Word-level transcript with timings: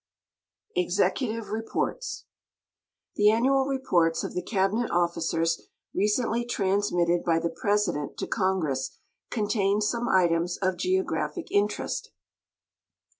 EXECUTIVE 0.75 1.49
REPORTS 1.51 2.25
The 3.17 3.29
annual 3.29 3.65
reports 3.67 4.23
of 4.23 4.33
the 4.33 4.41
cabinet 4.41 4.89
officers, 4.89 5.67
recently 5.93 6.43
transmitted 6.43 7.23
by 7.23 7.37
the 7.37 7.51
President 7.51 8.17
to 8.17 8.25
Congress, 8.25 8.97
contain 9.29 9.79
some 9.79 10.09
items 10.09 10.57
of 10.59 10.75
geographic 10.75 11.51
interest. 11.51 12.11